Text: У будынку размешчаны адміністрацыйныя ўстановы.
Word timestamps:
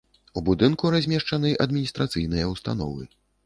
У 0.39 0.41
будынку 0.47 0.91
размешчаны 0.95 1.53
адміністрацыйныя 1.67 2.51
ўстановы. 2.57 3.03